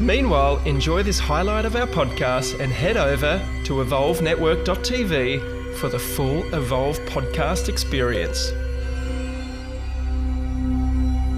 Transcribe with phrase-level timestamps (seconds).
[0.00, 6.42] Meanwhile, enjoy this highlight of our podcast and head over to evolvenetwork.tv for the full
[6.54, 8.52] Evolve podcast experience.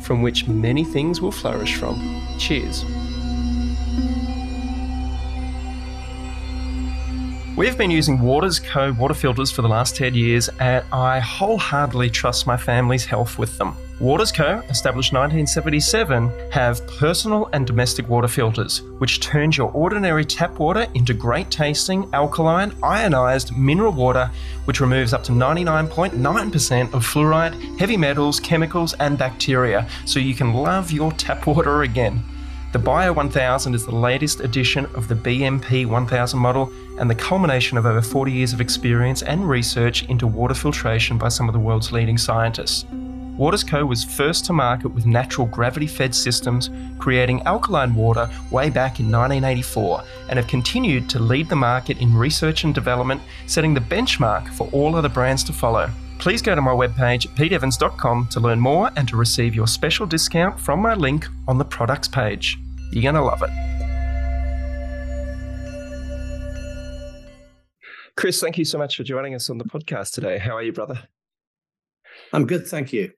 [0.00, 2.26] from which many things will flourish from.
[2.38, 2.84] Cheers.
[7.58, 12.08] We've been using Waters Co water filters for the last 10 years, and I wholeheartedly
[12.08, 13.76] trust my family's health with them.
[13.98, 20.60] Waters Co, established 1977, have personal and domestic water filters, which turns your ordinary tap
[20.60, 24.30] water into great tasting, alkaline, ionized mineral water,
[24.66, 30.54] which removes up to 99.9% of fluoride, heavy metals, chemicals, and bacteria, so you can
[30.54, 32.22] love your tap water again.
[32.70, 37.78] The Bio 1000 is the latest edition of the BMP 1000 model and the culmination
[37.78, 41.58] of over 40 years of experience and research into water filtration by some of the
[41.58, 42.84] world's leading scientists.
[43.38, 49.00] Watersco was first to market with natural gravity fed systems, creating alkaline water way back
[49.00, 53.80] in 1984, and have continued to lead the market in research and development, setting the
[53.80, 55.90] benchmark for all other brands to follow.
[56.18, 60.58] Please go to my webpage, peteevans.com, to learn more and to receive your special discount
[60.58, 62.58] from my link on the products page.
[62.90, 63.50] You're going to love it.
[68.16, 70.38] Chris, thank you so much for joining us on the podcast today.
[70.38, 71.00] How are you, brother?
[72.32, 73.12] I'm good, thank you.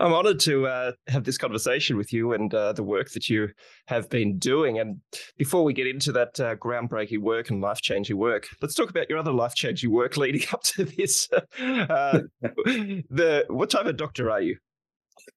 [0.00, 3.50] I'm honored to uh, have this conversation with you and uh, the work that you
[3.86, 4.80] have been doing.
[4.80, 5.00] And
[5.38, 9.08] before we get into that uh, groundbreaking work and life changing work, let's talk about
[9.08, 11.28] your other life changing work leading up to this.
[11.60, 14.56] Uh, the what type of doctor are you?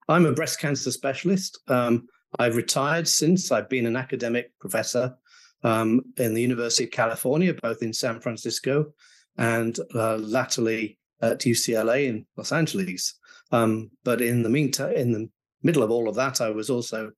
[0.07, 1.59] I'm a breast cancer specialist.
[1.67, 2.07] Um,
[2.39, 5.15] I've retired since I've been an academic professor
[5.63, 8.93] um, in the University of California, both in San Francisco
[9.37, 13.17] and uh, latterly at UCLA in Los Angeles.
[13.51, 15.29] Um, but in the meantime, in the
[15.63, 17.11] middle of all of that, I was also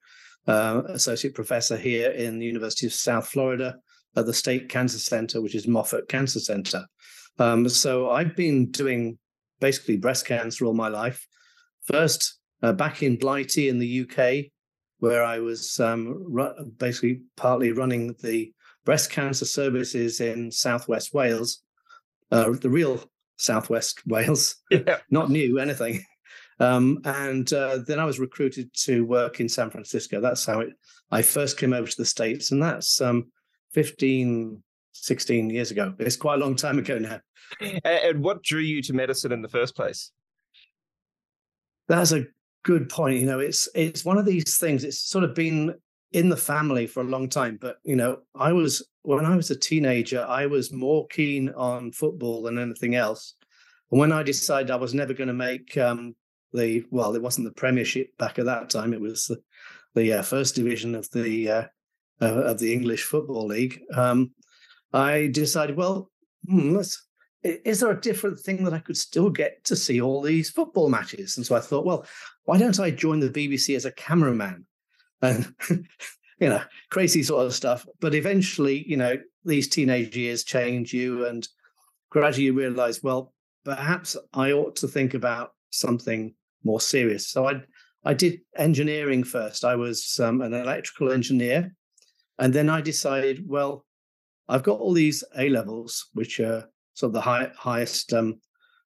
[0.47, 3.77] uh, associate professor here in the University of South Florida
[4.15, 6.85] at the State Cancer Center, which is Moffitt Cancer Center.
[7.39, 9.17] Um, so I've been doing
[9.59, 11.27] basically breast cancer all my life.
[11.85, 14.51] First, uh, back in Blighty in the UK,
[14.99, 18.51] where I was um, ru- basically partly running the
[18.85, 21.61] breast cancer services in Southwest Wales,
[22.31, 23.03] uh, the real
[23.37, 24.97] Southwest Wales, yeah.
[25.09, 26.03] not new anything.
[26.59, 30.19] Um, and uh, then I was recruited to work in San Francisco.
[30.19, 30.69] That's how it,
[31.11, 32.51] I first came over to the States.
[32.51, 33.31] And that's um,
[33.73, 35.93] 15, 16 years ago.
[35.99, 37.19] It's quite a long time ago now.
[37.83, 40.11] And what drew you to medicine in the first place?
[41.87, 42.25] That's a
[42.67, 43.19] good point.
[43.19, 44.83] You know, it's it's one of these things.
[44.83, 45.73] It's sort of been
[46.11, 47.57] in the family for a long time.
[47.59, 51.93] But you know, I was when I was a teenager, I was more keen on
[51.93, 53.35] football than anything else.
[53.89, 56.13] And when I decided I was never going to make um,
[56.51, 58.93] the well, it wasn't the Premiership back at that time.
[58.93, 59.41] It was the,
[59.95, 61.63] the uh, first division of the uh,
[62.19, 63.79] of the English Football League.
[63.95, 64.31] Um,
[64.93, 66.11] I decided, well,
[66.47, 67.06] hmm, let's.
[67.47, 70.89] Is there a different thing that I could still get to see all these football
[70.89, 71.37] matches?
[71.37, 72.05] And so I thought, well,
[72.45, 74.65] why don't I join the BBC as a cameraman?
[75.21, 75.53] And
[76.39, 77.85] you know, crazy sort of stuff.
[77.99, 81.47] But eventually, you know, these teenage years change you, and
[82.09, 83.33] gradually you realize, well,
[83.65, 86.33] perhaps I ought to think about something
[86.63, 87.27] more serious.
[87.27, 87.63] So I
[88.03, 89.65] I did engineering first.
[89.65, 91.73] I was um, an electrical engineer,
[92.39, 93.85] and then I decided, well,
[94.47, 98.39] I've got all these A levels, which are sort of the high, highest um,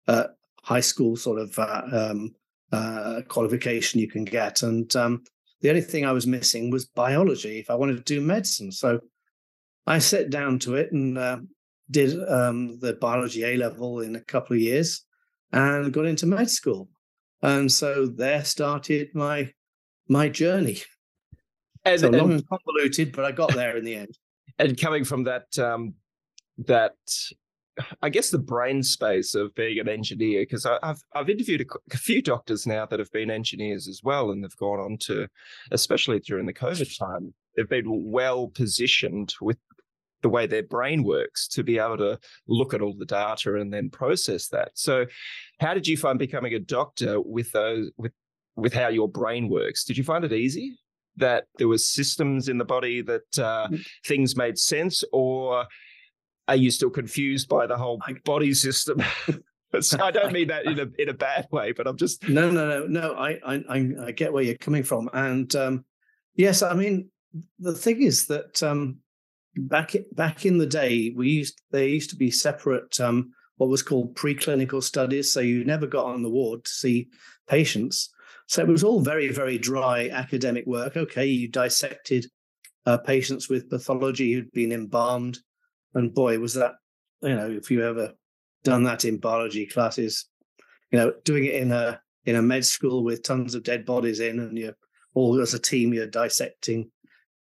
[0.08, 0.24] uh,
[0.64, 2.34] high school sort of uh, um,
[2.72, 5.22] uh, qualification you can get, and um,
[5.60, 8.72] the only thing I was missing was biology if I wanted to do medicine.
[8.72, 8.98] So
[9.86, 11.38] I sat down to it and uh,
[11.88, 15.04] did um, the biology A level in a couple of years
[15.52, 16.88] and got into med school.
[17.42, 19.52] And so there started my
[20.08, 20.80] my journey.
[21.84, 24.18] And, so long and convoluted, but I got there in the end.
[24.58, 25.94] And coming from that um,
[26.66, 26.96] that
[28.02, 31.96] I guess the brain space of being an engineer because I've I've interviewed a, a,
[31.96, 35.28] few doctors now that have been engineers as well, and they've gone on to,
[35.70, 39.58] especially during the COVID time, they've been well positioned with
[40.22, 43.72] the way their brain works to be able to look at all the data and
[43.72, 44.72] then process that.
[44.74, 45.06] So,
[45.60, 48.12] how did you find becoming a doctor with those with
[48.56, 49.84] with how your brain works?
[49.84, 50.76] Did you find it easy?
[51.16, 53.84] That there was systems in the body that uh, mm.
[54.06, 55.66] things made sense, or
[56.50, 59.00] are you still confused by the whole body system?
[60.00, 62.68] I don't mean that in a in a bad way, but I'm just no, no,
[62.68, 63.14] no, no.
[63.14, 65.84] I I I get where you're coming from, and um,
[66.34, 67.08] yes, I mean
[67.60, 68.98] the thing is that um,
[69.56, 73.84] back back in the day, we used there used to be separate um, what was
[73.84, 77.08] called preclinical studies, so you never got on the ward to see
[77.48, 78.12] patients.
[78.48, 80.96] So it was all very very dry academic work.
[80.96, 82.26] Okay, you dissected
[82.86, 85.38] uh, patients with pathology who'd been embalmed
[85.94, 86.72] and boy, was that,
[87.22, 88.12] you know, if you ever
[88.64, 90.26] done that in biology classes,
[90.90, 94.20] you know, doing it in a in a med school with tons of dead bodies
[94.20, 94.76] in, and you're
[95.14, 96.90] all as a team, you're dissecting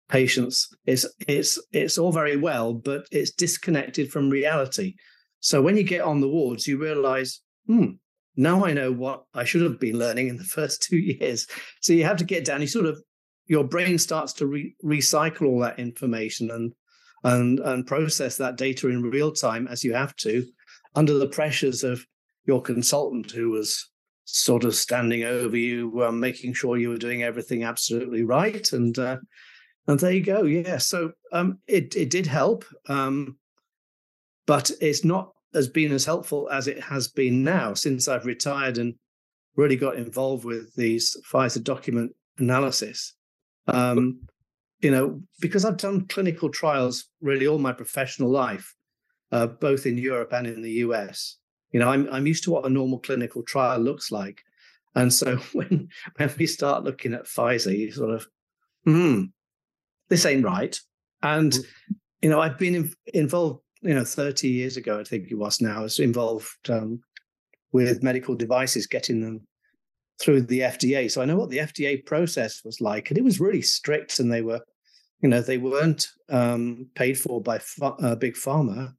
[0.09, 0.67] patients.
[0.85, 4.95] It's it's it's all very well, but it's disconnected from reality.
[5.39, 7.91] So when you get on the wards, you realize, hmm,
[8.35, 11.47] now I know what I should have been learning in the first two years.
[11.81, 12.61] So you have to get down.
[12.61, 13.01] You sort of
[13.45, 16.73] your brain starts to re- recycle all that information and
[17.23, 20.45] and and process that data in real time as you have to
[20.95, 22.05] under the pressures of
[22.45, 23.89] your consultant who was
[24.25, 28.97] sort of standing over you um, making sure you were doing everything absolutely right and
[28.99, 29.17] uh,
[29.87, 33.37] and there you go yeah so um, it it did help um,
[34.45, 38.77] but it's not as been as helpful as it has been now since I've retired
[38.77, 38.95] and
[39.55, 43.13] really got involved with these Pfizer document analysis.
[43.67, 44.21] Um,
[44.81, 48.75] you know, because I've done clinical trials really all my professional life,
[49.31, 51.37] uh, both in Europe and in the US.
[51.71, 54.41] You know, I'm I'm used to what a normal clinical trial looks like,
[54.95, 58.27] and so when when we start looking at Pfizer, you sort of,
[58.85, 59.23] hmm,
[60.09, 60.79] this ain't right.
[61.21, 61.65] And mm.
[62.21, 63.61] you know, I've been in, involved.
[63.81, 66.99] You know, 30 years ago, I think it was now, I was involved um,
[67.71, 69.47] with medical devices, getting them
[70.19, 71.09] through the FDA.
[71.09, 74.31] So I know what the FDA process was like, and it was really strict, and
[74.31, 74.61] they were,
[75.21, 78.93] you know, they weren't um, paid for by uh, big pharma,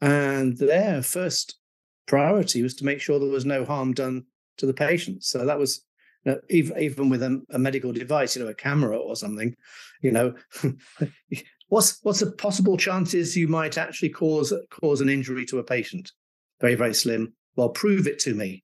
[0.00, 1.58] and their first
[2.06, 4.24] priority was to make sure there was no harm done
[4.58, 5.24] to the patient.
[5.24, 5.84] So that was.
[6.24, 9.56] You know, even even with a, a medical device, you know, a camera or something,
[10.02, 10.34] you know,
[11.68, 16.12] what's what's the possible chances you might actually cause cause an injury to a patient?
[16.60, 17.32] Very very slim.
[17.56, 18.62] Well, prove it to me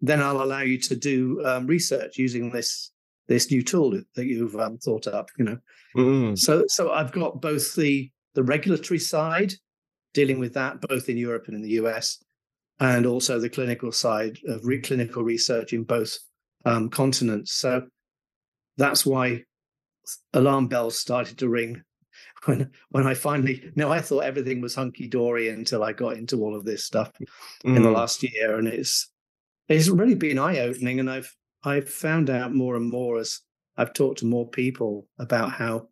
[0.00, 2.92] then I'll allow you to do um, research using this
[3.28, 5.28] this new tool that you've um, thought up.
[5.38, 5.58] You know,
[5.96, 6.38] mm.
[6.38, 9.52] so so I've got both the the regulatory side
[10.14, 12.22] dealing with that both in Europe and in the US,
[12.80, 16.18] and also the clinical side of re- clinical research in both
[16.64, 17.52] um, continents.
[17.54, 17.86] So
[18.76, 19.44] that's why
[20.32, 21.82] alarm bells started to ring
[22.46, 26.42] when when I finally no, I thought everything was hunky dory until I got into
[26.42, 27.76] all of this stuff mm.
[27.76, 27.94] in the mm.
[27.94, 29.10] last year, and it's
[29.68, 31.34] it's really been eye opening, and I've
[31.64, 33.40] I've found out more and more as
[33.76, 35.88] I've talked to more people about how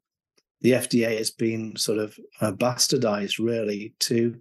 [0.61, 4.41] the FDA has been sort of uh, bastardized, really, to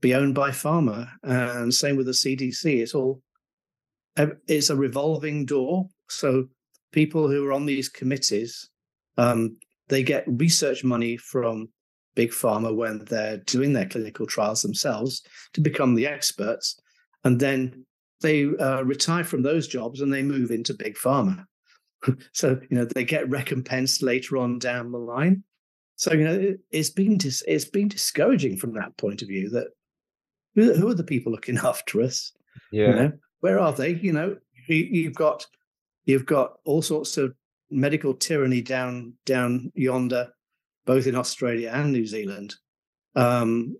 [0.00, 2.80] be owned by pharma, and same with the CDC.
[2.80, 3.22] It's all
[4.16, 5.88] it's a revolving door.
[6.08, 6.48] So
[6.92, 8.68] people who are on these committees,
[9.16, 9.56] um,
[9.88, 11.68] they get research money from
[12.14, 15.22] big pharma when they're doing their clinical trials themselves
[15.52, 16.78] to become the experts,
[17.24, 17.84] and then
[18.20, 21.44] they uh, retire from those jobs and they move into big pharma.
[22.32, 25.44] so you know they get recompensed later on down the line.
[25.96, 29.50] So you know it, has been dis- it's been discouraging from that point of view.
[29.50, 29.68] That
[30.54, 32.32] who, are the people looking after us?
[32.72, 33.94] Yeah, you know, where are they?
[33.94, 34.36] You know,
[34.68, 35.46] you, you've got
[36.04, 37.34] you've got all sorts of
[37.70, 40.30] medical tyranny down down yonder,
[40.86, 42.54] both in Australia and New Zealand.
[43.14, 43.76] Um,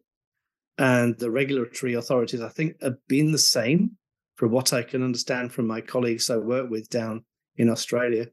[0.77, 3.99] and the regulatory authorities, I think, have been the same
[4.41, 7.25] from what I can understand from my colleagues I work with down
[7.59, 8.29] in Australia.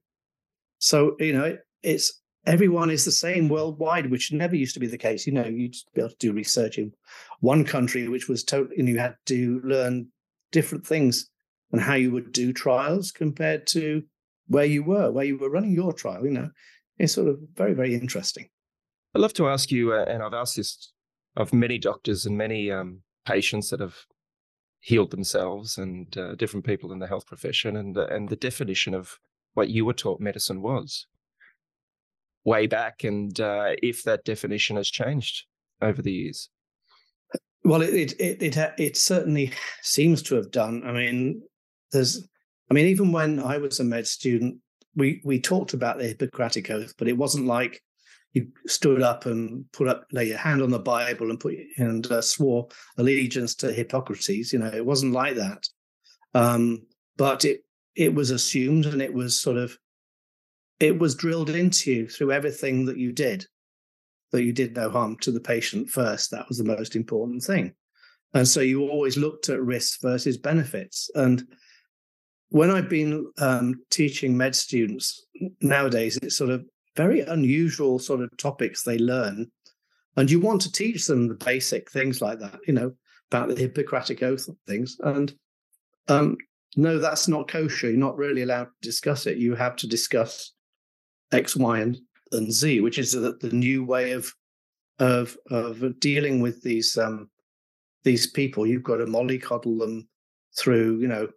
[0.78, 4.88] So, you know, it, it's everyone is the same worldwide, which never used to be
[4.88, 5.28] the case.
[5.28, 6.94] You know, you'd be able to do research in
[7.42, 10.08] one country, which was totally, and you had to learn
[10.54, 11.30] different things
[11.74, 14.02] and how you would do trials compared to
[14.48, 16.24] where you were, where you were running your trial.
[16.24, 16.50] You know,
[16.98, 18.48] it's sort of very, very interesting.
[19.14, 20.94] I'd love to ask you, uh, and I've asked this
[21.36, 23.98] of many doctors and many um, patients that have
[24.88, 29.20] healed themselves and uh, different people in the health profession and and the definition of
[29.54, 31.08] what you were taught medicine was
[32.46, 35.46] way back and uh, if that definition has changed
[35.82, 36.50] over the years
[37.66, 39.52] Well, it it it it, it certainly
[39.82, 40.84] seems to have done.
[40.86, 41.42] I mean,
[41.92, 42.26] there's,
[42.72, 44.56] I mean, even when I was a med student,
[44.96, 47.84] we we talked about the Hippocratic Oath, but it wasn't like
[48.34, 52.06] you stood up and put up, lay your hand on the Bible and put and
[52.12, 52.68] uh, swore
[52.98, 54.54] allegiance to Hippocrates.
[54.54, 55.68] You know, it wasn't like that.
[56.34, 56.86] Um,
[57.18, 57.64] but it
[57.96, 59.78] it was assumed and it was sort of
[60.80, 63.46] it was drilled into you through everything that you did
[64.32, 66.32] that you did no harm to the patient first.
[66.32, 67.74] That was the most important thing.
[68.34, 71.10] And so you always looked at risks versus benefits.
[71.16, 71.44] And
[72.50, 75.26] when I've been um, teaching med students
[75.62, 76.66] nowadays, it's sort of
[76.98, 79.50] very unusual sort of topics they learn.
[80.18, 82.92] And you want to teach them the basic things like that, you know,
[83.32, 84.98] about the Hippocratic Oath things.
[85.04, 85.34] And
[86.08, 86.38] um,
[86.76, 87.90] no, that's not kosher.
[87.90, 89.38] You're not really allowed to discuss it.
[89.38, 90.54] You have to discuss
[91.32, 91.98] X, Y, and
[92.32, 94.34] and Z, which is the, the new way of
[95.00, 97.30] of of dealing with these um,
[98.04, 98.66] these people.
[98.66, 100.08] You've got to mollycoddle them
[100.58, 101.28] through, you know,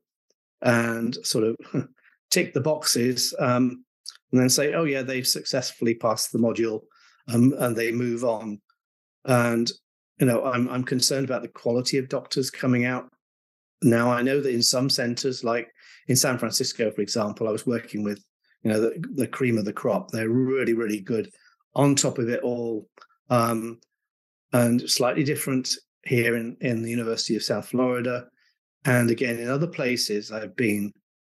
[0.62, 1.56] and sort of
[2.30, 3.84] tick the boxes, um,
[4.32, 6.82] and then say, "Oh yeah, they've successfully passed the module,"
[7.28, 8.60] um, and they move on.
[9.24, 9.70] And
[10.18, 13.08] you know, I'm I'm concerned about the quality of doctors coming out.
[13.82, 15.68] Now I know that in some centers, like
[16.08, 18.22] in San Francisco, for example, I was working with
[18.62, 20.10] you know the, the cream of the crop.
[20.10, 21.30] They're really really good.
[21.74, 22.88] On top of it all,
[23.28, 23.78] um,
[24.52, 28.26] and slightly different here in in the University of South Florida,
[28.84, 30.92] and again in other places I've been.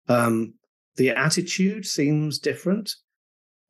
[0.09, 0.55] Um,
[0.97, 2.95] the attitude seems different,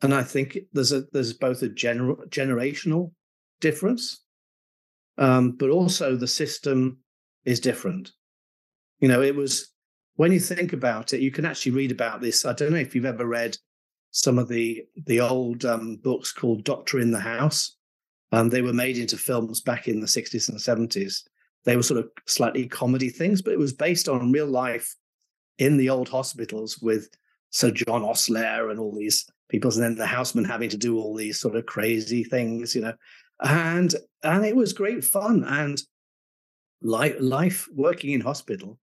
[0.02, 3.12] and I think there's a there's both a generational
[3.60, 4.22] difference,
[5.18, 6.98] um, but also the system
[7.44, 8.12] is different.
[9.00, 9.72] You know, it was
[10.16, 12.44] when you think about it, you can actually read about this.
[12.44, 13.56] I don't know if you've ever read
[14.10, 17.76] some of the the old um, books called Doctor in the House.
[18.32, 21.22] Um, they were made into films back in the 60s and 70s.
[21.64, 24.92] They were sort of slightly comedy things, but it was based on real life
[25.58, 27.08] in the old hospitals with
[27.50, 31.14] Sir John Osler and all these people, and then the houseman having to do all
[31.14, 32.94] these sort of crazy things, you know.
[33.40, 35.44] And and it was great fun.
[35.44, 35.80] And
[36.82, 38.78] life, life working in hospital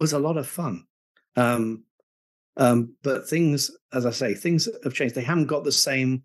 [0.00, 0.84] was a lot of fun.
[1.36, 1.84] Um,
[2.56, 5.14] um, but things, as I say, things have changed.
[5.14, 6.22] They haven't got the same,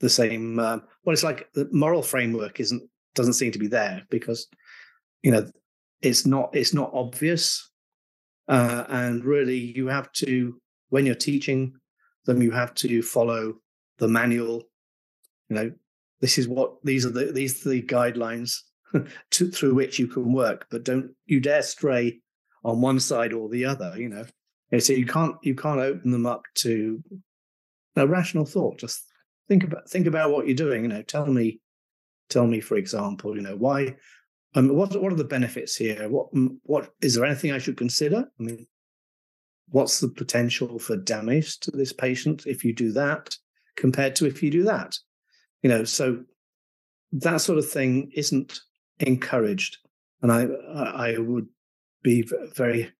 [0.00, 0.58] the same.
[0.58, 2.82] Uh, well, it's like the moral framework isn't
[3.14, 4.48] doesn't seem to be there because,
[5.22, 5.48] you know,
[6.02, 7.70] it's not it's not obvious,
[8.48, 11.74] uh, and really you have to when you're teaching
[12.24, 13.54] them, you have to follow
[13.98, 14.62] the manual.
[15.48, 15.72] You know,
[16.20, 18.60] this is what these are the these are the guidelines
[19.30, 22.20] to, through which you can work, but don't you dare stray
[22.64, 23.94] on one side or the other.
[23.96, 24.24] You know,
[24.70, 27.02] and so you can't you can't open them up to
[27.96, 28.78] a rational thought.
[28.78, 29.04] Just
[29.48, 30.82] think about think about what you're doing.
[30.82, 31.60] You know, tell me,
[32.28, 33.96] tell me, for example, you know, why.
[34.54, 36.08] Um, what what are the benefits here?
[36.08, 36.28] What
[36.62, 38.24] what is there anything I should consider?
[38.38, 38.66] I mean,
[39.68, 43.36] what's the potential for damage to this patient if you do that
[43.76, 44.96] compared to if you do that?
[45.62, 46.24] You know, so
[47.12, 48.60] that sort of thing isn't
[49.00, 49.78] encouraged,
[50.22, 51.48] and I I would
[52.02, 52.90] be very,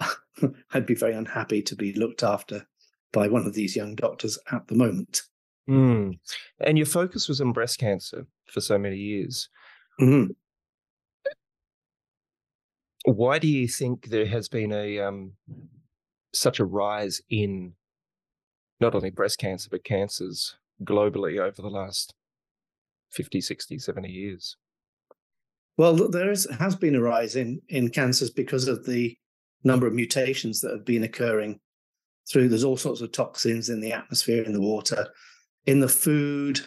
[0.72, 2.66] I'd be very unhappy to be looked after
[3.12, 5.22] by one of these young doctors at the moment.
[5.68, 6.18] Mm.
[6.60, 9.48] And your focus was on breast cancer for so many years.
[10.00, 10.32] Mm-hmm.
[13.06, 15.34] Why do you think there has been a um,
[16.32, 17.74] such a rise in
[18.80, 22.14] not only breast cancer but cancers globally over the last
[23.12, 24.56] 50, 60, 70 years?
[25.78, 29.16] Well, there is, has been a rise in, in cancers because of the
[29.62, 31.60] number of mutations that have been occurring
[32.28, 32.48] through.
[32.48, 35.06] There's all sorts of toxins in the atmosphere, in the water,
[35.64, 36.60] in the food,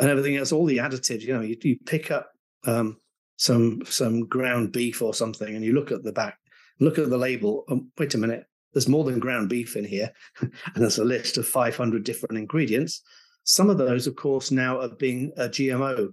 [0.00, 0.50] and everything else.
[0.50, 1.20] All the additives.
[1.20, 2.32] You know, you, you pick up
[2.66, 2.96] um,
[3.40, 6.38] some some ground beef or something, and you look at the back,
[6.78, 7.64] look at the label.
[7.68, 11.38] Um, wait a minute, there's more than ground beef in here, and there's a list
[11.38, 13.02] of 500 different ingredients.
[13.44, 16.12] Some of those, of course, now are being a GMO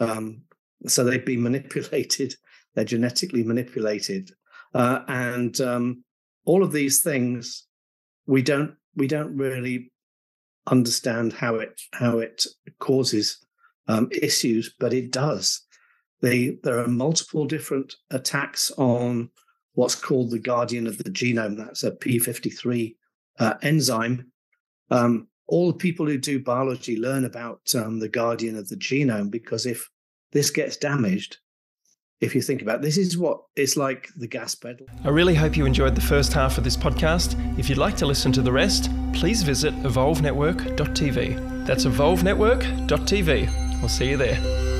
[0.00, 0.42] um,
[0.86, 2.34] so they've been manipulated,
[2.74, 4.30] they're genetically manipulated.
[4.74, 6.04] Uh, and um,
[6.44, 7.66] all of these things,
[8.26, 9.92] we don't we don't really
[10.66, 12.44] understand how it how it
[12.78, 13.38] causes
[13.88, 15.65] um, issues, but it does.
[16.26, 19.30] They, there are multiple different attacks on
[19.74, 21.56] what's called the guardian of the genome.
[21.56, 22.96] That's a p53
[23.38, 24.32] uh, enzyme.
[24.90, 29.30] Um, all the people who do biology learn about um, the guardian of the genome
[29.30, 29.88] because if
[30.32, 31.36] this gets damaged,
[32.20, 34.88] if you think about it, this is what it's like the gas pedal.
[35.04, 37.38] I really hope you enjoyed the first half of this podcast.
[37.56, 41.66] If you'd like to listen to the rest, please visit evolvenetwork.tv.
[41.68, 43.80] That's evolvenetwork.tv.
[43.80, 44.75] We'll see you there.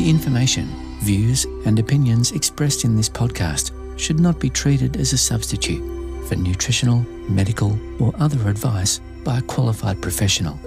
[0.00, 0.66] The information,
[1.00, 5.82] views, and opinions expressed in this podcast should not be treated as a substitute
[6.26, 10.58] for nutritional, medical, or other advice by a qualified professional.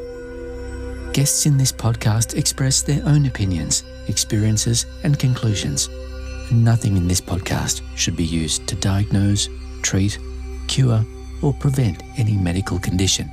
[1.13, 5.89] Guests in this podcast express their own opinions, experiences, and conclusions.
[6.51, 9.49] Nothing in this podcast should be used to diagnose,
[9.81, 10.19] treat,
[10.67, 11.03] cure,
[11.41, 13.31] or prevent any medical condition.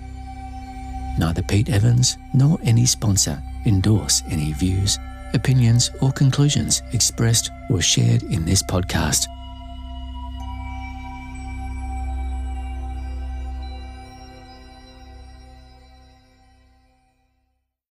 [1.19, 4.99] Neither Pete Evans nor any sponsor endorse any views,
[5.35, 9.27] opinions, or conclusions expressed or shared in this podcast.